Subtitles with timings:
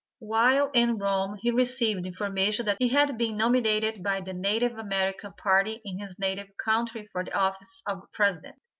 [0.17, 5.33] While in Rome he received information that he had been nominated by the Native American
[5.33, 8.55] party in his native country for the office of President.